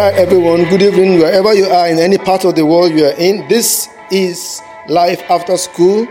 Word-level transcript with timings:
right, 0.00 0.14
everyone. 0.14 0.64
Good 0.70 0.80
evening, 0.80 1.18
wherever 1.18 1.52
you 1.52 1.66
are 1.66 1.86
in 1.86 1.98
any 1.98 2.16
part 2.16 2.46
of 2.46 2.54
the 2.54 2.64
world 2.64 2.90
you 2.92 3.04
are 3.04 3.18
in. 3.18 3.46
This 3.48 3.86
is 4.10 4.62
Life 4.88 5.20
After 5.28 5.58
School. 5.58 6.08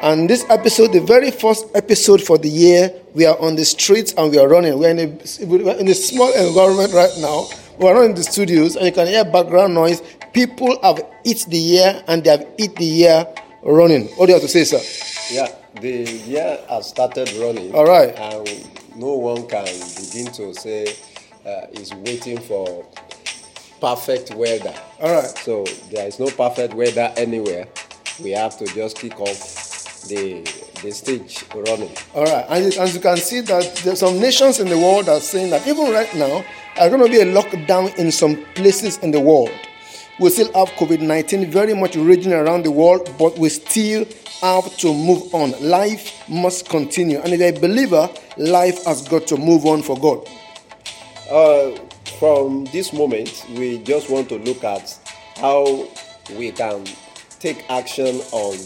And 0.00 0.30
this 0.30 0.46
episode, 0.48 0.92
the 0.92 1.00
very 1.00 1.32
first 1.32 1.66
episode 1.74 2.22
for 2.22 2.38
the 2.38 2.48
year, 2.48 2.94
we 3.14 3.26
are 3.26 3.36
on 3.40 3.56
the 3.56 3.64
streets 3.64 4.14
and 4.16 4.30
we 4.30 4.38
are 4.38 4.46
running. 4.46 4.78
We're 4.78 4.90
in 4.90 4.98
a, 5.00 5.44
we're 5.44 5.76
in 5.76 5.88
a 5.88 5.94
small 5.94 6.32
environment 6.34 6.92
right 6.92 7.10
now. 7.18 7.48
We're 7.78 7.94
not 7.94 8.04
in 8.04 8.14
the 8.14 8.22
studios, 8.22 8.76
and 8.76 8.86
you 8.86 8.92
can 8.92 9.08
hear 9.08 9.24
background 9.24 9.74
noise. 9.74 10.02
People 10.32 10.78
have 10.80 11.04
eat 11.24 11.44
the 11.48 11.58
year 11.58 12.00
and 12.06 12.22
they 12.22 12.30
have 12.30 12.46
eat 12.58 12.76
the 12.76 12.84
year 12.84 13.26
running. 13.64 14.06
What 14.14 14.26
do 14.26 14.34
you 14.34 14.38
have 14.38 14.42
to 14.42 14.48
say, 14.48 14.62
sir? 14.62 14.78
Yeah, 15.34 15.52
the 15.80 16.04
year 16.30 16.60
has 16.68 16.90
started 16.90 17.32
running. 17.32 17.74
All 17.74 17.86
right. 17.86 18.14
And 18.16 18.68
no 18.94 19.16
one 19.16 19.48
can 19.48 19.66
begin 19.98 20.30
to 20.34 20.54
say 20.54 20.94
uh, 21.44 21.66
is 21.72 21.92
waiting 21.94 22.38
for 22.38 22.86
perfect 23.82 24.32
weather. 24.36 24.74
All 25.00 25.12
right. 25.12 25.36
So 25.38 25.64
there 25.90 26.06
is 26.06 26.20
no 26.20 26.28
perfect 26.28 26.72
weather 26.72 27.12
anywhere. 27.16 27.66
We 28.22 28.30
have 28.30 28.56
to 28.58 28.66
just 28.66 28.96
kick 28.96 29.20
off 29.20 30.06
the 30.08 30.42
the 30.82 30.92
stage 30.92 31.44
running. 31.54 31.90
All 32.14 32.24
right, 32.24 32.44
and 32.48 32.74
as 32.74 32.94
you 32.94 33.00
can 33.00 33.16
see 33.16 33.40
that 33.40 33.76
there's 33.84 34.00
some 34.00 34.18
nations 34.18 34.58
in 34.58 34.68
the 34.68 34.76
world 34.76 35.08
are 35.08 35.20
saying 35.20 35.50
that 35.50 35.66
even 35.66 35.92
right 35.92 36.12
now, 36.14 36.44
there's 36.76 36.90
going 36.90 37.04
to 37.04 37.08
be 37.08 37.20
a 37.20 37.32
lockdown 37.32 37.94
in 37.96 38.10
some 38.10 38.44
places 38.54 38.98
in 38.98 39.12
the 39.12 39.20
world. 39.20 39.52
We 40.18 40.30
still 40.30 40.52
have 40.54 40.74
COVID-19 40.76 41.48
very 41.48 41.74
much 41.74 41.96
raging 41.96 42.32
around 42.32 42.64
the 42.64 42.70
world, 42.70 43.14
but 43.18 43.38
we 43.38 43.48
still 43.48 44.04
have 44.40 44.76
to 44.78 44.92
move 44.92 45.32
on. 45.34 45.52
Life 45.60 46.28
must 46.28 46.68
continue, 46.68 47.20
and 47.20 47.32
if 47.32 47.40
you're 47.40 47.56
a 47.56 47.60
believer, 47.60 48.10
life 48.36 48.84
has 48.84 49.06
got 49.06 49.26
to 49.28 49.36
move 49.36 49.66
on 49.66 49.82
for 49.82 49.98
God. 49.98 50.28
Uh, 51.30 51.78
from 52.22 52.66
this 52.66 52.92
moment, 52.92 53.44
we 53.56 53.78
just 53.78 54.08
want 54.08 54.28
to 54.28 54.38
look 54.38 54.62
at 54.62 54.96
how 55.38 55.88
we 56.38 56.52
can 56.52 56.84
take 57.40 57.68
action 57.68 58.14
on 58.30 58.56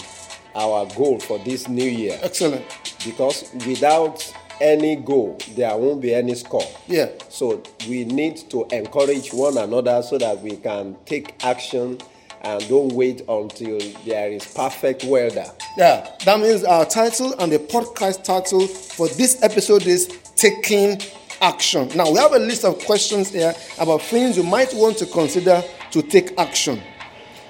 our 0.55 0.85
goal 0.95 1.19
for 1.19 1.39
this 1.39 1.67
new 1.67 1.89
year. 1.89 2.19
Excellent. 2.23 2.67
Because 3.03 3.51
without 3.67 4.31
any 4.61 4.97
goal, 4.97 5.39
there 5.55 5.75
won't 5.75 6.03
be 6.03 6.13
any 6.13 6.35
score. 6.35 6.69
Yeah. 6.87 7.09
So 7.31 7.63
we 7.89 8.05
need 8.05 8.37
to 8.51 8.67
encourage 8.73 9.33
one 9.33 9.57
another 9.57 10.03
so 10.03 10.19
that 10.19 10.43
we 10.43 10.57
can 10.57 10.95
take 11.07 11.43
action 11.43 11.97
and 12.43 12.69
don't 12.69 12.93
wait 12.93 13.23
until 13.27 13.79
there 14.05 14.33
is 14.33 14.45
perfect 14.55 15.05
weather. 15.05 15.47
Yeah, 15.79 16.15
that 16.27 16.41
means 16.41 16.63
our 16.63 16.85
title 16.85 17.33
and 17.39 17.51
the 17.51 17.59
podcast 17.59 18.23
title 18.23 18.67
for 18.67 19.09
this 19.09 19.43
episode 19.43 19.87
is 19.87 20.09
Taking 20.37 21.01
Action. 21.41 21.89
Now, 21.95 22.11
we 22.11 22.19
have 22.19 22.33
a 22.33 22.39
list 22.39 22.65
of 22.65 22.79
questions 22.85 23.31
here 23.31 23.55
about 23.79 24.03
things 24.03 24.37
you 24.37 24.43
might 24.43 24.73
want 24.75 24.99
to 24.99 25.07
consider 25.07 25.63
to 25.91 26.03
take 26.03 26.39
action. 26.39 26.81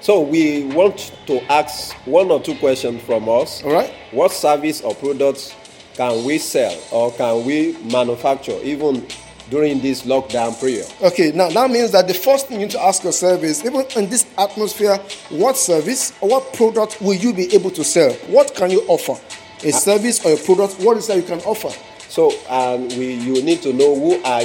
So 0.01 0.21
we 0.21 0.65
want 0.67 1.13
to 1.27 1.43
ask 1.53 1.95
one 2.07 2.31
or 2.31 2.41
two 2.41 2.55
questions 2.57 3.03
from 3.03 3.29
us. 3.29 3.65
All 3.65 3.73
right. 3.73 3.93
What 4.13 4.31
service 4.31 4.81
or 4.83 4.95
products 4.95 5.55
can 5.95 6.25
we 6.25 6.39
sell 6.39 6.79
or 6.93 7.13
can 7.13 7.45
we 7.45 7.77
manufacture 7.91 8.59
even 8.63 9.07
during 9.51 9.81
this 9.81 10.03
lockdown 10.03 10.59
period? 10.61 10.87
Okay, 11.03 11.33
now 11.33 11.49
that 11.49 11.71
means 11.71 11.91
that 11.93 12.07
the 12.09 12.15
first 12.15 12.49
thing 12.49 12.61
you 12.61 12.67
need 12.67 12.73
to 12.73 12.83
ask 12.83 13.03
yourself 13.05 13.43
is 13.43 13.65
even 13.65 13.87
in 13.97 14.09
this 14.11 14.27
atmosphere, 14.39 14.97
what 15.31 15.57
service 15.57 16.13
or 16.21 16.29
what 16.29 16.53
product 16.53 17.01
will 17.01 17.15
you 17.15 17.33
be 17.33 17.53
able 17.55 17.71
to 17.71 17.85
sell? 17.85 18.13
What 18.29 18.55
can 18.55 18.71
you 18.71 18.83
offer? 18.89 19.13
A 19.65 19.71
uh, 19.71 19.73
service 19.73 20.25
or 20.25 20.35
a 20.35 20.37
product, 20.37 20.81
what 20.81 20.97
is 20.97 21.07
that 21.07 21.17
you 21.17 21.23
can 21.23 21.41
offer? 21.41 21.71
So 22.17 22.33
um, 22.49 22.89
we 22.97 23.13
you 23.13 23.43
need 23.43 23.61
to 23.61 23.75
know 23.75 23.95
who 23.95 24.23
are 24.25 24.41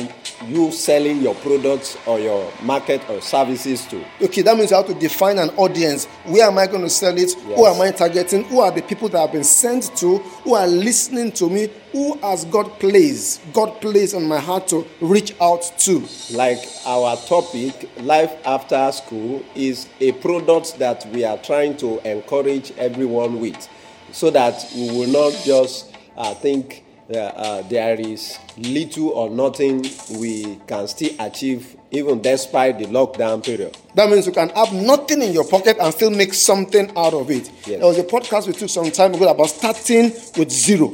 you 0.46 0.74
selling 0.74 1.22
your 1.22 1.36
products 1.36 1.98
or 2.06 2.20
your 2.20 2.52
market 2.64 3.02
or 3.10 3.22
services 3.22 3.86
to. 3.86 4.04
Okay, 4.22 4.42
that 4.42 4.58
means 4.58 4.72
you 4.72 4.76
have 4.76 4.88
to 4.88 4.94
define 4.94 5.40
an 5.40 5.52
audience. 5.52 6.04
Where 6.26 6.46
am 6.48 6.58
I 6.58 6.68
going 6.68 6.82
to 6.82 6.90
sell 6.90 7.18
it? 7.18 7.32
Who 7.32 7.66
am 7.66 7.82
I 7.82 7.92
targeting? 7.92 8.44
Who 8.44 8.60
are 8.60 8.72
the 8.72 8.82
people 8.82 9.08
that 9.08 9.20
have 9.22 9.32
been 9.32 9.46
sent 9.46 9.96
to? 10.00 10.18
Who 10.18 10.54
are 10.54 10.68
listening 10.68 11.32
to 11.32 11.50
me? 11.50 11.70
Who 11.94 12.18
has 12.18 12.44
God 12.44 12.78
placed? 12.78 13.40
God 13.54 13.80
placed 13.80 14.16
on 14.16 14.28
my 14.28 14.40
heart 14.40 14.68
to 14.68 14.86
reach 15.00 15.34
out 15.40 15.62
to. 15.78 16.06
Like 16.32 16.60
our 16.86 17.16
topic, 17.16 17.90
life 18.00 18.34
after 18.46 18.92
school, 18.92 19.46
is 19.56 19.88
a 20.02 20.12
product 20.12 20.78
that 20.80 21.08
we 21.14 21.24
are 21.24 21.38
trying 21.38 21.78
to 21.78 22.06
encourage 22.06 22.74
everyone 22.78 23.40
with, 23.40 23.66
so 24.12 24.30
that 24.30 24.62
we 24.76 24.92
will 24.92 25.08
not 25.08 25.42
just 25.46 25.96
uh, 26.18 26.34
think 26.34 26.84
there 27.12 28.00
is 28.00 28.40
little 28.58 29.10
or 29.10 29.30
nothing 29.30 29.86
we 30.20 30.60
can 30.68 30.88
still 30.88 31.14
achieve 31.20 31.76
even 31.92 32.22
despite 32.22 32.80
the 32.80 32.86
lockdown 32.86 33.44
period. 33.44 33.78
That 33.96 34.10
means 34.10 34.26
you 34.26 34.32
can 34.32 34.50
have 34.50 34.74
nothing 34.74 35.22
in 35.22 35.34
your 35.34 35.44
pocket 35.44 35.78
and 35.80 35.94
still 35.94 36.10
make 36.10 36.34
something 36.34 36.90
out 36.96 37.14
of 37.14 37.30
it. 37.30 37.52
Yes. 37.68 37.80
There 37.80 37.88
was 37.88 37.98
a 37.98 38.04
podcast 38.04 38.48
we 38.48 38.54
took 38.54 38.70
some 38.70 38.90
time 38.92 39.14
ago 39.14 39.28
about 39.30 39.50
starting 39.50 40.12
with 40.38 40.50
zero. 40.50 40.92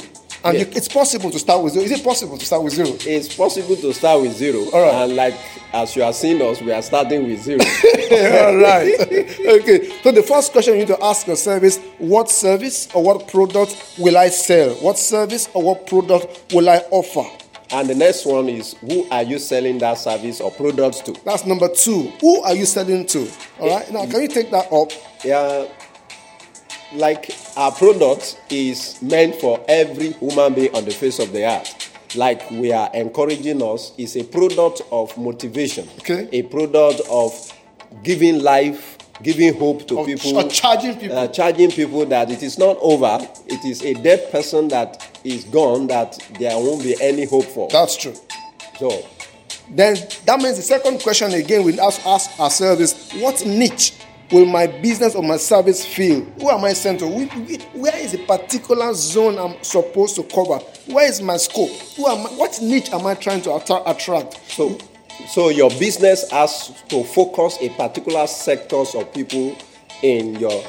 And 0.48 0.58
Yes. 0.58 0.68
you, 0.68 0.74
it's 0.78 0.88
possible 0.88 1.30
to 1.32 1.40
start 1.40 1.62
with 1.64 1.74
zero. 1.74 1.86
Is 1.86 1.92
it 1.92 2.04
possible 2.04 2.38
to 2.38 2.46
start 2.46 2.64
with 2.64 2.74
zero? 2.74 2.90
It's 3.02 3.34
possible 3.36 3.76
to 3.76 3.94
start 3.94 4.22
with 4.22 4.34
zero, 4.36 4.66
All 4.72 4.82
right. 4.82 4.94
and 5.04 5.16
like 5.16 5.36
as 5.74 5.96
you 5.96 6.04
are 6.04 6.14
seeing 6.14 6.42
us, 6.42 6.62
we 6.62 6.72
are 6.72 6.82
starting 6.82 7.28
with 7.28 7.42
zero. 7.42 7.60
All 8.48 8.56
right. 8.58 8.94
okay. 9.62 9.90
So 10.04 10.12
the 10.12 10.24
first 10.24 10.52
question 10.54 10.74
you 10.74 10.80
need 10.80 10.88
to 10.88 11.04
ask 11.04 11.28
yourself 11.28 11.64
is 11.64 11.78
what 11.98 12.30
service 12.30 12.88
or 12.94 13.04
what 13.04 13.28
product 13.28 13.96
will 14.00 14.18
I 14.18 14.30
sell? 14.30 14.76
What 14.76 14.98
service 14.98 15.50
or 15.54 15.62
what 15.64 15.86
product 15.88 16.54
will 16.54 16.70
I 16.70 16.78
offer? 16.92 17.24
and 17.70 17.90
the 17.90 17.96
next 17.96 18.26
one 18.26 18.48
is 18.48 18.76
who 18.76 19.06
are 19.12 19.24
you 19.24 19.38
selling 19.38 19.78
that 19.80 19.98
service 19.98 20.40
or 20.40 20.50
products 20.52 21.02
to? 21.02 21.12
That's 21.26 21.46
number 21.46 21.68
two. 21.68 22.04
Who 22.22 22.42
are 22.44 22.56
you 22.56 22.66
selling 22.66 23.06
to? 23.08 23.28
All 23.60 23.70
right. 23.76 23.92
Now, 23.92 24.06
can 24.06 24.22
you 24.22 24.30
take 24.30 24.50
that 24.52 24.72
up? 24.72 24.92
Yeah, 25.26 25.66
like 26.94 27.36
our 27.56 27.72
product 27.72 28.40
is 28.50 29.02
meant 29.02 29.36
for 29.36 29.64
every 29.68 30.12
human 30.14 30.54
being 30.54 30.74
on 30.76 30.86
the 30.86 30.92
face 30.92 31.20
of 31.20 31.32
the 31.32 31.46
earth. 31.46 32.16
Like 32.16 32.50
we 32.52 32.72
are 32.72 32.90
encouraging 32.94 33.62
us, 33.62 33.92
is 33.98 34.16
a 34.16 34.24
product 34.24 34.82
of 34.92 35.16
motivation. 35.18 35.88
Okay. 36.00 36.30
A 36.32 36.44
product 36.44 37.02
of 37.10 37.34
giving 38.04 38.42
life, 38.42 38.98
giving 39.22 39.54
hope 39.58 39.88
to 39.88 40.06
people. 40.06 40.38
or 40.38 40.50
charging 40.50 40.98
people. 40.98 41.18
Uh, 41.18 41.28
charging 41.28 41.70
people 41.72 42.06
that 42.06 42.32
it 42.32 42.42
is 42.44 42.58
not 42.58 42.78
over. 42.82 43.20
It 43.48 43.66
is 43.66 43.82
a 43.84 43.94
dead 43.96 44.32
person 44.32 44.70
that 44.70 45.20
is 45.24 45.44
gone 45.46 45.88
that 45.88 46.18
there 46.40 46.56
won't 46.58 46.82
be 46.84 46.96
any 47.02 47.26
hope 47.26 47.46
for. 47.46 47.68
That's 47.70 47.98
true. 47.98 48.16
So 48.80 49.06
Then 49.70 49.98
that 50.26 50.40
means 50.40 50.56
the 50.58 50.64
second 50.64 51.02
question 51.02 51.34
again 51.34 51.64
we 51.64 51.74
have 51.76 51.94
to 52.02 52.08
ask 52.08 52.40
ourselves 52.40 52.82
is 52.82 53.12
what 53.22 53.46
niche 53.46 53.94
will 54.32 54.46
my 54.46 54.68
business 54.68 55.16
or 55.16 55.24
my 55.24 55.38
service 55.38 55.86
fill? 55.86 56.22
Who 56.40 56.50
am 56.50 56.64
I 56.64 56.74
sent 56.74 57.00
to? 57.00 57.08
Wh- 57.08 57.32
wh- 57.32 57.76
Where 57.76 57.96
is 57.98 58.12
the 58.12 58.20
particular 58.26 58.94
zone 58.94 59.38
I'm 59.38 59.62
supposed 59.64 60.16
to 60.16 60.24
cover? 60.24 60.60
Where 60.88 61.08
is 61.10 61.22
my 61.22 61.38
scope? 61.38 61.70
Who 61.96 62.08
am 62.08 62.26
I, 62.28 62.30
what 62.32 62.60
niche 62.62 62.92
am 62.92 63.06
I 63.06 63.16
trying 63.16 63.42
to 63.44 63.56
attract? 63.56 64.40
So, 64.52 64.78
so 65.30 65.50
your 65.50 65.70
business 65.72 66.30
has 66.32 66.68
to 66.90 67.04
focus 67.04 67.58
a 67.62 67.70
particular 67.70 68.28
sectors 68.28 68.96
of 68.96 69.14
people 69.14 69.56
in 70.04 70.36
your 70.36 70.64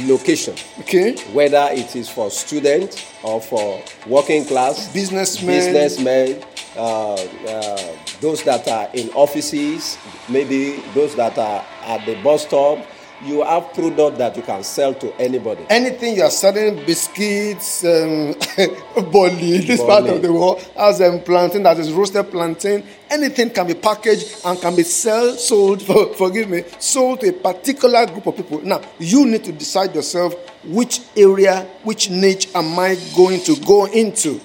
location, 0.00 0.54
Okay. 0.80 1.14
whether 1.32 1.68
it 1.70 1.94
is 1.94 2.08
for 2.08 2.28
students 2.28 3.04
or 3.22 3.40
for 3.40 3.80
working 4.08 4.44
class, 4.44 4.92
Businessmen. 4.92 5.46
businessmen, 5.72 6.42
uh, 6.76 7.14
uh, 7.14 7.96
those 8.20 8.42
that 8.42 8.66
are 8.66 8.90
in 8.92 9.08
offices, 9.10 9.96
maybe 10.28 10.80
those 10.94 11.14
that 11.14 11.38
are 11.38 11.64
at 11.84 12.04
the 12.06 12.20
bus 12.24 12.42
stop. 12.44 12.78
You 13.22 13.44
have 13.44 13.72
product 13.72 14.18
that 14.18 14.36
you 14.36 14.42
can 14.42 14.64
sell 14.64 14.92
to 14.94 15.14
anybody. 15.20 15.64
Anything 15.70 16.16
you 16.16 16.22
are 16.24 16.30
selling, 16.30 16.84
biscuits, 16.84 17.84
um, 17.84 18.32
this 18.56 19.80
part 19.80 20.06
of 20.06 20.20
the 20.20 20.32
world, 20.32 20.68
as 20.76 21.00
um, 21.00 21.20
plantain 21.20 21.62
that 21.62 21.78
is 21.78 21.92
roasted 21.92 22.30
plantain, 22.30 22.84
anything 23.10 23.50
can 23.50 23.66
be 23.66 23.74
packaged 23.74 24.40
and 24.44 24.60
can 24.60 24.74
be 24.74 24.82
sell, 24.82 25.32
sold, 25.36 25.80
for, 25.86 26.12
forgive 26.14 26.48
me, 26.50 26.64
sold 26.78 27.20
to 27.20 27.28
a 27.28 27.32
particular 27.32 28.04
group 28.06 28.26
of 28.26 28.36
people. 28.36 28.60
Now, 28.62 28.82
you 28.98 29.24
need 29.26 29.44
to 29.44 29.52
decide 29.52 29.94
yourself 29.94 30.34
which 30.64 31.00
area, 31.16 31.62
which 31.82 32.10
niche 32.10 32.48
am 32.54 32.78
I 32.78 32.96
going 33.16 33.40
to 33.44 33.56
go 33.60 33.86
into. 33.86 34.40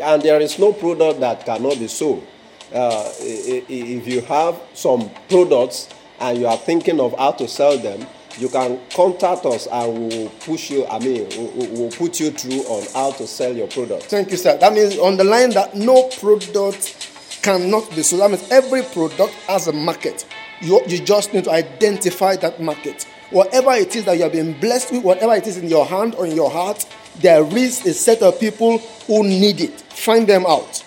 and 0.00 0.22
there 0.22 0.40
is 0.40 0.58
no 0.58 0.72
product 0.72 1.20
that 1.20 1.44
cannot 1.44 1.78
be 1.78 1.86
sold. 1.88 2.26
Uh, 2.74 3.12
if 3.20 4.06
you 4.06 4.20
have 4.22 4.60
some 4.74 5.10
products 5.28 5.88
and 6.22 6.38
you 6.38 6.46
are 6.46 6.56
thinking 6.56 7.00
of 7.00 7.14
how 7.18 7.32
to 7.32 7.48
sell 7.48 7.76
them, 7.78 8.06
you 8.38 8.48
can 8.48 8.80
contact 8.94 9.44
us 9.44 9.66
and 9.70 9.98
we 10.10 10.16
will 10.18 10.30
push 10.40 10.70
you. 10.70 10.86
I 10.86 10.98
mean, 10.98 11.28
we- 11.36 11.66
we 11.66 11.82
will 11.82 11.90
put 11.90 12.18
you 12.18 12.30
through 12.30 12.62
on 12.64 12.82
how 12.94 13.10
to 13.12 13.26
sell 13.26 13.54
your 13.54 13.66
product. 13.66 14.04
Thank 14.04 14.30
you, 14.30 14.36
sir. 14.36 14.56
That 14.56 14.72
means 14.72 14.98
underline 14.98 15.50
that 15.50 15.74
no 15.74 16.04
product 16.04 16.94
cannot 17.42 17.94
be 17.94 18.02
sold. 18.02 18.22
That 18.22 18.30
means 18.30 18.50
every 18.50 18.82
product 18.82 19.34
has 19.48 19.66
a 19.68 19.72
market. 19.72 20.24
You, 20.62 20.80
you 20.86 20.98
just 21.00 21.34
need 21.34 21.44
to 21.44 21.50
identify 21.50 22.36
that 22.36 22.60
market. 22.62 23.04
Whatever 23.30 23.72
it 23.72 23.96
is 23.96 24.04
that 24.04 24.16
you 24.16 24.22
have 24.22 24.32
been 24.32 24.52
blessed 24.60 24.92
with, 24.92 25.02
whatever 25.02 25.34
it 25.34 25.46
is 25.46 25.56
in 25.56 25.68
your 25.68 25.84
hand 25.86 26.14
or 26.14 26.26
in 26.26 26.36
your 26.36 26.50
heart, 26.50 26.86
there 27.20 27.44
is 27.56 27.84
a 27.84 27.92
set 27.92 28.22
of 28.22 28.38
people 28.38 28.78
who 29.06 29.24
need 29.24 29.60
it. 29.60 29.80
Find 29.80 30.26
them 30.26 30.46
out. 30.46 30.82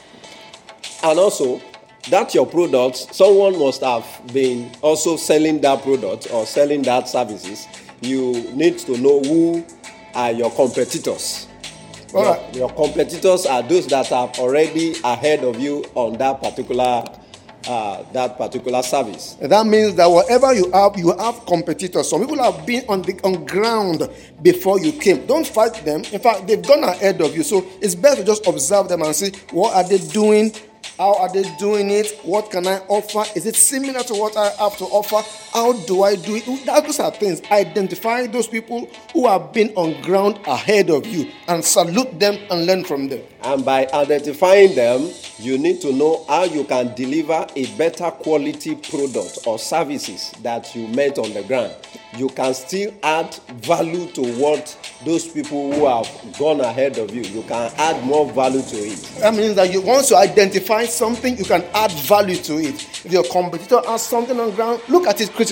And 1.03 1.19
also, 1.19 1.61
that 2.09 2.33
your 2.33 2.45
product, 2.45 3.13
someone 3.13 3.57
must 3.57 3.81
have 3.81 4.05
been 4.33 4.71
also 4.81 5.17
selling 5.17 5.61
that 5.61 5.81
product 5.81 6.27
or 6.31 6.45
selling 6.45 6.81
that 6.83 7.07
services. 7.07 7.67
You 8.01 8.51
need 8.53 8.77
to 8.79 8.97
know 8.97 9.21
who 9.21 9.65
are 10.13 10.31
your 10.31 10.51
competitors. 10.51 11.47
All 12.13 12.23
your, 12.23 12.33
right. 12.33 12.55
your 12.55 12.69
competitors 12.69 13.45
are 13.45 13.63
those 13.63 13.87
that 13.87 14.11
are 14.11 14.29
already 14.39 14.95
ahead 15.03 15.43
of 15.43 15.59
you 15.59 15.83
on 15.95 16.17
that 16.17 16.41
particular 16.41 17.03
uh, 17.67 18.03
that 18.13 18.37
particular 18.37 18.83
service. 18.83 19.33
That 19.41 19.65
means 19.65 19.95
that 19.95 20.05
whatever 20.05 20.53
you 20.53 20.71
have, 20.71 20.97
you 20.97 21.17
have 21.17 21.45
competitors. 21.47 22.09
Some 22.09 22.21
people 22.21 22.41
have 22.43 22.65
been 22.65 22.85
on 22.87 23.01
the 23.01 23.19
on 23.23 23.43
ground 23.45 24.07
before 24.41 24.79
you 24.79 24.91
came. 24.91 25.25
Don't 25.25 25.47
fight 25.47 25.73
them. 25.83 26.03
In 26.11 26.19
fact, 26.19 26.47
they've 26.47 26.61
gone 26.61 26.83
ahead 26.83 27.21
of 27.21 27.35
you. 27.35 27.43
So 27.43 27.65
it's 27.81 27.95
best 27.95 28.19
to 28.19 28.23
just 28.23 28.45
observe 28.45 28.87
them 28.87 29.01
and 29.01 29.15
see 29.15 29.31
what 29.51 29.73
are 29.75 29.87
they 29.87 29.97
doing, 29.97 30.53
how 30.97 31.15
are 31.15 31.31
they 31.31 31.43
doing 31.57 31.89
it, 31.89 32.19
what 32.23 32.51
can 32.51 32.67
I 32.67 32.79
offer? 32.87 33.23
Is 33.35 33.45
it 33.45 33.55
similar 33.55 34.01
to 34.01 34.13
what 34.13 34.37
I 34.37 34.49
have 34.51 34.77
to 34.77 34.85
offer? 34.85 35.21
How 35.55 35.71
do 35.71 36.03
I 36.03 36.17
do 36.17 36.35
it? 36.35 36.45
Those 36.65 36.99
are 36.99 37.11
things. 37.11 37.41
Identify 37.49 38.27
those 38.27 38.45
people 38.45 38.89
who 39.13 39.25
have 39.25 39.53
been 39.53 39.69
on 39.77 40.01
ground 40.01 40.37
ahead 40.45 40.89
of 40.89 41.07
you 41.07 41.31
and 41.47 41.63
salute 41.63 42.19
them 42.19 42.37
and 42.51 42.65
learn 42.65 42.83
from 42.83 43.07
them. 43.07 43.21
And 43.41 43.63
by 43.63 43.87
identifying 43.93 44.75
them, 44.75 45.09
you 45.39 45.57
need 45.57 45.79
to 45.81 45.93
know 45.93 46.25
how 46.27 46.43
you 46.43 46.65
can 46.65 46.93
deliver 46.93 47.47
a 47.55 47.65
better 47.77 48.11
quality 48.11 48.75
product 48.75 49.39
or 49.47 49.57
services 49.57 50.31
that 50.41 50.75
you 50.75 50.89
met 50.89 51.17
on 51.17 51.31
the 51.33 51.43
ground. 51.43 51.73
You 52.17 52.27
can 52.29 52.53
still 52.53 52.93
add 53.03 53.33
value 53.61 54.07
to 54.11 54.23
what 54.35 54.77
those 55.05 55.27
people 55.27 55.71
who 55.73 55.85
have 55.85 56.07
gone 56.39 56.61
ahead 56.61 56.97
of 56.97 57.13
you, 57.13 57.21
you 57.21 57.43
can 57.43 57.71
add 57.77 58.03
more 58.05 58.29
value 58.31 58.61
to 58.61 58.75
it. 58.77 58.97
That 59.19 59.33
means 59.35 59.55
that 59.55 59.71
you 59.71 59.81
once 59.81 60.09
you 60.11 60.17
identify 60.17 60.85
something, 60.85 61.37
you 61.37 61.43
can 61.43 61.63
add 61.73 61.91
value 61.91 62.37
to 62.37 62.57
it. 62.57 63.05
If 63.05 63.11
your 63.11 63.23
competitor 63.25 63.81
has 63.85 64.01
something 64.01 64.39
on 64.39 64.51
ground, 64.55 64.81
look 64.89 65.07
at 65.07 65.21
it 65.21 65.31
critically. 65.31 65.44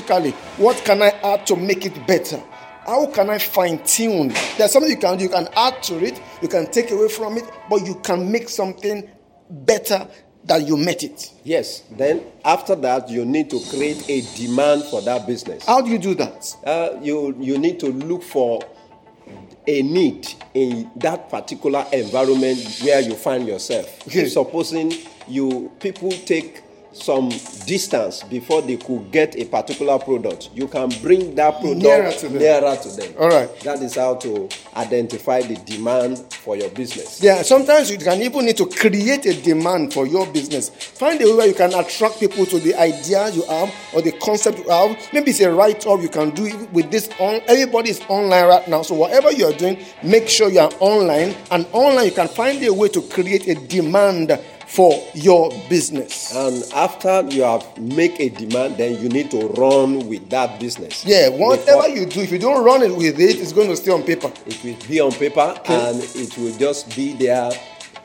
What 0.57 0.83
can 0.85 1.01
I 1.01 1.09
add 1.23 1.45
to 1.47 1.55
make 1.55 1.85
it 1.85 2.07
better? 2.07 2.41
How 2.85 3.05
can 3.07 3.29
I 3.29 3.37
fine 3.37 3.83
tune? 3.83 4.33
There's 4.57 4.71
something 4.71 4.91
you 4.91 4.97
can 4.97 5.17
do. 5.17 5.23
You 5.23 5.29
can 5.29 5.47
add 5.55 5.81
to 5.83 6.03
it, 6.03 6.21
you 6.41 6.47
can 6.47 6.69
take 6.69 6.91
away 6.91 7.07
from 7.07 7.37
it, 7.37 7.45
but 7.69 7.85
you 7.85 7.95
can 7.95 8.31
make 8.31 8.49
something 8.49 9.09
better 9.49 10.07
that 10.45 10.67
you 10.67 10.75
met 10.75 11.03
it. 11.03 11.31
Yes, 11.43 11.83
then 11.91 12.23
after 12.43 12.75
that, 12.75 13.09
you 13.09 13.23
need 13.23 13.49
to 13.51 13.59
create 13.69 14.09
a 14.09 14.21
demand 14.37 14.83
for 14.83 15.01
that 15.03 15.25
business. 15.25 15.65
How 15.65 15.81
do 15.81 15.89
you 15.89 15.97
do 15.97 16.15
that? 16.15 16.55
Uh, 16.65 16.97
you, 17.01 17.35
you 17.39 17.57
need 17.57 17.79
to 17.79 17.87
look 17.87 18.23
for 18.23 18.61
a 19.65 19.81
need 19.81 20.27
in 20.53 20.91
that 20.97 21.29
particular 21.29 21.85
environment 21.93 22.59
where 22.83 22.99
you 22.99 23.15
find 23.15 23.47
yourself. 23.47 24.05
Okay. 24.07 24.27
Supposing 24.27 24.91
you 25.27 25.71
people 25.79 26.11
take 26.11 26.61
some 26.93 27.29
distance 27.65 28.23
before 28.23 28.61
they 28.61 28.77
could 28.77 29.11
get 29.11 29.35
a 29.35 29.45
particular 29.45 29.97
product, 29.99 30.49
you 30.53 30.67
can 30.67 30.89
bring 31.01 31.35
that 31.35 31.59
product 31.59 31.81
Nearer 31.81 32.11
to 32.11 32.27
them. 32.29 32.37
nearer 32.39 32.75
to 32.75 32.89
them. 32.89 33.13
All 33.19 33.29
right. 33.29 33.59
That 33.61 33.81
is 33.81 33.95
how 33.95 34.15
to 34.15 34.47
identify 34.75 35.41
the 35.41 35.55
demand 35.55 36.19
for 36.33 36.55
your 36.55 36.69
business. 36.69 37.21
Yeah, 37.21 37.41
sometimes 37.41 37.89
you 37.91 37.97
can 37.97 38.21
even 38.21 38.45
need 38.45 38.57
to 38.57 38.65
create 38.67 39.25
a 39.25 39.33
demand 39.41 39.93
for 39.93 40.05
your 40.05 40.27
business. 40.27 40.69
Find 40.69 41.21
a 41.21 41.25
way 41.25 41.33
where 41.33 41.47
you 41.47 41.53
can 41.53 41.73
attract 41.73 42.19
people 42.19 42.45
to 42.45 42.59
the 42.59 42.75
idea 42.75 43.29
you 43.29 43.43
have 43.45 43.73
or 43.93 44.01
the 44.01 44.11
concept 44.13 44.59
you 44.59 44.69
have. 44.69 44.95
Maybe 45.13 45.31
it's 45.31 45.39
a 45.41 45.51
write 45.51 45.85
up 45.87 46.01
you 46.01 46.09
can 46.09 46.29
do 46.31 46.45
it 46.45 46.71
with 46.71 46.91
this 46.91 47.09
on 47.19 47.41
everybody 47.47 47.89
is 47.89 48.01
online 48.07 48.47
right 48.47 48.67
now. 48.67 48.81
So 48.81 48.95
whatever 48.95 49.31
you 49.31 49.45
are 49.45 49.53
doing, 49.53 49.83
make 50.03 50.27
sure 50.29 50.49
you 50.49 50.59
are 50.59 50.71
online. 50.79 51.35
And 51.51 51.65
online 51.71 52.05
you 52.05 52.11
can 52.11 52.27
find 52.27 52.63
a 52.63 52.73
way 52.73 52.87
to 52.89 53.01
create 53.01 53.47
a 53.47 53.55
demand 53.55 54.39
for 54.73 54.91
your 55.13 55.51
business. 55.69 56.35
And 56.35 56.63
after 56.73 57.21
you 57.29 57.43
have 57.43 57.77
make 57.77 58.19
a 58.19 58.29
demand, 58.29 58.77
then 58.77 58.99
you 58.99 59.07
need 59.07 59.29
to 59.29 59.47
run 59.49 60.07
with 60.07 60.27
that 60.31 60.59
business. 60.59 61.05
Yeah, 61.05 61.29
whatever 61.29 61.83
Before- 61.83 61.89
you 61.89 62.05
do, 62.07 62.21
if 62.21 62.31
you 62.31 62.39
don't 62.39 62.63
run 62.65 62.81
it 62.81 62.95
with 62.95 63.19
it, 63.19 63.39
it's 63.39 63.53
going 63.53 63.67
to 63.69 63.75
stay 63.75 63.91
on 63.91 64.01
paper. 64.01 64.31
It 64.47 64.63
will 64.63 64.75
be 64.87 64.99
on 64.99 65.11
paper 65.11 65.53
and 65.67 66.01
it 66.01 66.35
will 66.39 66.57
just 66.57 66.95
be 66.95 67.13
there 67.13 67.51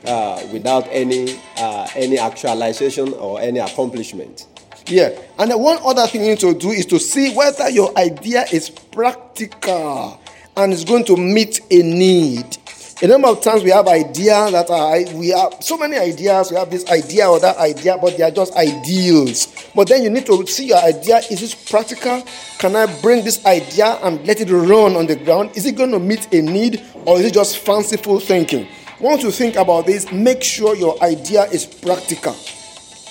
uh, 0.05 0.47
without 0.53 0.87
any 0.91 1.39
uh, 1.57 1.87
any 1.95 2.19
actualization 2.19 3.13
or 3.13 3.41
any 3.41 3.57
accomplishment. 3.59 4.45
Yeah. 4.85 5.09
And 5.39 5.51
one 5.61 5.79
other 5.83 6.05
thing 6.07 6.21
you 6.21 6.29
need 6.29 6.39
to 6.39 6.53
do 6.53 6.69
is 6.69 6.85
to 6.87 6.99
see 6.99 7.33
whether 7.33 7.69
your 7.69 7.97
idea 7.97 8.45
is 8.51 8.69
practical 8.69 10.19
and 10.55 10.71
is 10.71 10.83
going 10.83 11.05
to 11.05 11.17
meet 11.17 11.61
a 11.71 11.81
need. 11.81 12.57
A 13.01 13.07
number 13.07 13.29
of 13.29 13.39
times 13.41 13.63
we 13.63 13.69
have 13.69 13.87
ideas 13.87 14.51
that 14.51 14.69
are 14.69 15.17
we 15.17 15.29
have 15.29 15.55
so 15.61 15.77
many 15.77 15.95
ideas. 15.95 16.51
We 16.51 16.57
have 16.57 16.69
this 16.69 16.85
idea 16.91 17.29
or 17.29 17.39
that 17.39 17.55
idea, 17.55 17.97
but 17.97 18.17
they 18.17 18.23
are 18.23 18.31
just 18.31 18.53
ideals. 18.55 19.47
But 19.73 19.87
then 19.87 20.03
you 20.03 20.09
need 20.09 20.25
to 20.25 20.45
see 20.45 20.67
your 20.67 20.79
idea. 20.79 21.19
Is 21.31 21.39
this 21.39 21.55
practical? 21.55 22.21
Can 22.57 22.75
I 22.75 22.87
bring 23.01 23.23
this 23.23 23.45
idea 23.45 23.97
and 24.03 24.27
let 24.27 24.41
it 24.41 24.49
run 24.51 24.97
on 24.97 25.07
the 25.07 25.15
ground? 25.15 25.51
Is 25.55 25.65
it 25.65 25.77
going 25.77 25.91
to 25.91 25.99
meet 25.99 26.27
a 26.33 26.41
need 26.41 26.83
or 27.05 27.17
is 27.17 27.27
it 27.27 27.33
just 27.33 27.59
fanciful 27.59 28.19
thinking? 28.19 28.67
Once 28.99 29.23
you 29.23 29.31
think 29.31 29.55
about 29.55 29.85
this, 29.85 30.11
make 30.11 30.43
sure 30.43 30.75
your 30.75 31.01
idea 31.01 31.43
is 31.43 31.65
practical. 31.65 32.35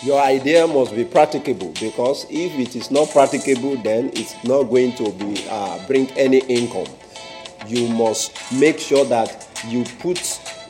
Your 0.03 0.21
idea 0.21 0.67
must 0.67 0.95
be 0.95 1.07
practicable 1.07 1.73
because 1.81 2.27
if 2.29 2.53
it 2.59 2.77
is 2.77 2.91
not 2.91 3.09
practicable, 3.09 3.79
then 3.79 4.11
it's 4.13 4.35
not 4.45 4.65
going 4.65 4.93
to 4.97 5.13
be 5.13 5.47
uh, 5.49 5.87
bring 5.87 6.11
any 6.11 6.41
income. 6.41 6.95
You 7.67 7.89
must 7.89 8.35
make 8.53 8.79
sure 8.79 9.07
that 9.07 9.48
you 9.67 9.85
put 10.01 10.19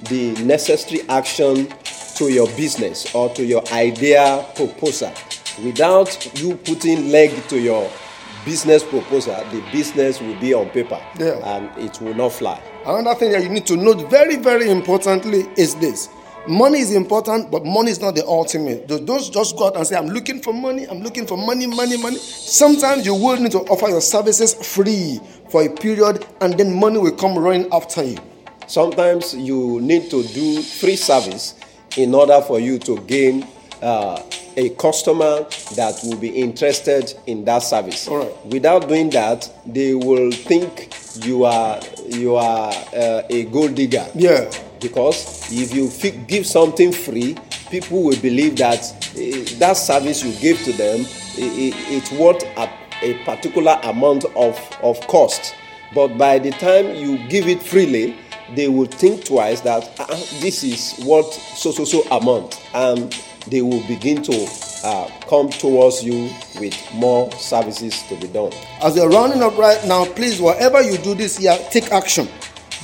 the 0.08 0.32
necessary 0.44 1.02
action 1.08 1.68
to 2.16 2.28
your 2.32 2.46
business 2.56 3.14
or 3.14 3.28
to 3.34 3.44
your 3.44 3.66
idea 3.72 4.44
proposal. 4.54 5.12
Without 5.64 6.38
you 6.40 6.56
putting 6.56 7.10
leg 7.10 7.30
to 7.48 7.58
your 7.60 7.90
business 8.44 8.82
proposal, 8.84 9.34
the 9.50 9.62
business 9.72 10.20
will 10.20 10.38
be 10.40 10.54
on 10.54 10.68
paper 10.70 11.00
Yeah. 11.18 11.40
and 11.56 11.70
it 11.84 12.00
will 12.00 12.14
not 12.14 12.32
fly. 12.32 12.60
Another 12.86 13.18
thing 13.18 13.32
that 13.32 13.42
you 13.42 13.48
need 13.48 13.66
to 13.66 13.76
note 13.76 14.08
very, 14.10 14.36
very 14.36 14.70
importantly 14.70 15.46
is 15.56 15.74
this. 15.76 16.08
Money 16.46 16.78
is 16.80 16.92
important, 16.94 17.50
but 17.50 17.66
money 17.66 17.90
is 17.90 18.00
not 18.00 18.14
the 18.14 18.24
ultimate. 18.26 18.86
Don't 18.86 19.04
just 19.06 19.56
go 19.56 19.66
out 19.66 19.76
and 19.76 19.86
say, 19.86 19.96
I'm 19.96 20.06
looking 20.08 20.40
for 20.40 20.54
money, 20.54 20.86
I'm 20.88 21.02
looking 21.02 21.26
for 21.26 21.36
money, 21.36 21.66
money, 21.66 21.98
money. 21.98 22.16
Sometimes 22.16 23.04
you 23.04 23.14
will 23.14 23.36
need 23.36 23.52
to 23.52 23.58
offer 23.58 23.88
your 23.88 24.00
services 24.00 24.54
free 24.54 25.20
for 25.50 25.62
a 25.62 25.68
period, 25.68 26.24
and 26.40 26.54
then 26.58 26.72
money 26.72 26.96
will 26.98 27.12
come 27.12 27.36
running 27.38 27.68
after 27.70 28.02
you. 28.02 28.16
Sometimes 28.68 29.34
you 29.34 29.80
need 29.80 30.10
to 30.10 30.22
do 30.22 30.62
free 30.62 30.96
service 30.96 31.54
in 31.96 32.14
order 32.14 32.40
for 32.42 32.60
you 32.60 32.78
to 32.80 32.98
gain 33.00 33.46
uh, 33.82 34.22
a 34.56 34.68
customer 34.70 35.46
that 35.74 35.98
will 36.04 36.16
be 36.18 36.28
interested 36.28 37.14
in 37.26 37.44
that 37.46 37.62
service. 37.62 38.06
Right. 38.08 38.46
Without 38.46 38.86
doing 38.88 39.08
that, 39.10 39.50
they 39.64 39.94
will 39.94 40.30
think 40.30 40.90
you 41.24 41.44
are 41.44 41.80
you 42.08 42.36
are 42.36 42.72
uh, 42.94 43.22
a 43.30 43.44
gold 43.44 43.74
digger. 43.74 44.06
Yeah. 44.14 44.50
Because 44.80 45.50
if 45.50 45.74
you 45.74 45.88
fi- 45.88 46.10
give 46.26 46.46
something 46.46 46.92
free, 46.92 47.36
people 47.70 48.02
will 48.02 48.20
believe 48.20 48.56
that 48.58 48.80
eh, 49.16 49.44
that 49.58 49.76
service 49.76 50.22
you 50.22 50.32
give 50.40 50.62
to 50.64 50.72
them 50.72 51.00
i- 51.38 51.42
i- 51.42 51.74
it's 51.96 52.12
worth 52.12 52.42
a, 52.56 52.68
a 53.02 53.14
particular 53.24 53.78
amount 53.84 54.24
of, 54.36 54.58
of 54.82 55.00
cost. 55.08 55.54
But 55.94 56.18
by 56.18 56.38
the 56.38 56.50
time 56.52 56.94
you 56.94 57.16
give 57.28 57.48
it 57.48 57.62
freely, 57.62 58.14
they 58.54 58.68
will 58.68 58.86
think 58.86 59.24
twice 59.24 59.60
that 59.62 59.90
"Ah, 59.98 60.06
ah, 60.10 60.14
this 60.40 60.62
is 60.64 60.94
worth 61.04 61.32
so 61.56 61.70
so 61.72 61.84
so 61.84 62.02
amount, 62.10 62.60
and 62.74 63.14
they 63.48 63.62
will 63.62 63.82
begin 63.86 64.22
to 64.22 64.48
uh, 64.84 65.08
come 65.28 65.48
towards 65.50 66.02
you 66.04 66.30
with 66.60 66.74
more 66.94 67.30
services 67.32 68.02
to 68.08 68.16
be 68.16 68.28
done. 68.28 68.52
As 68.82 68.96
you're 68.96 69.08
rounding 69.10 69.42
up 69.42 69.56
right 69.58 69.82
now, 69.86 70.04
please, 70.04 70.40
whatever 70.40 70.80
you 70.82 70.98
do 70.98 71.14
this 71.14 71.40
year, 71.40 71.58
take 71.70 71.90
action. 71.92 72.28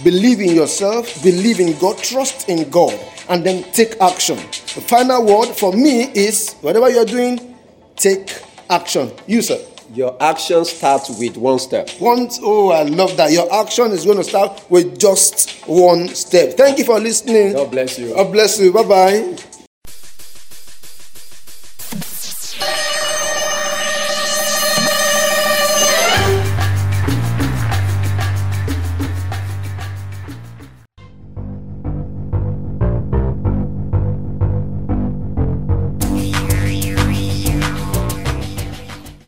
Believe 0.03 0.41
in 0.41 0.55
yourself, 0.57 1.23
believe 1.23 1.61
in 1.61 1.79
God, 1.79 1.97
trust 1.99 2.49
in 2.49 2.69
God, 2.69 2.99
and 3.29 3.45
then 3.47 3.63
take 3.73 4.01
action. 4.01 4.37
The 4.37 4.81
final 4.83 5.25
word 5.25 5.55
for 5.55 5.73
me 5.73 6.11
is 6.15 6.55
whatever 6.63 6.91
you're 6.91 7.05
doing, 7.05 7.55
take 7.97 8.43
action. 8.69 9.13
You, 9.29 9.41
sir. 9.41 9.59
Your 9.95 10.21
action 10.21 10.65
starts 10.65 11.09
with 11.21 11.37
one 11.37 11.61
step. 11.61 11.89
Once, 12.01 12.41
oh, 12.43 12.71
I 12.71 12.83
love 12.83 13.17
that. 13.17 13.31
Your 13.31 13.53
action 13.55 13.93
is 13.93 14.05
going 14.05 14.17
to 14.17 14.25
start 14.25 14.65
with 14.69 14.99
just 14.99 15.51
one 15.69 16.09
step. 16.09 16.55
Thank 16.57 16.79
you 16.79 16.85
for 16.85 16.99
listening. 16.99 17.53
God 17.53 17.71
bless 17.71 17.97
you. 17.97 18.13
God 18.13 18.33
bless 18.33 18.59
you. 18.59 18.73
Bye 18.73 18.83
bye. 18.83 19.37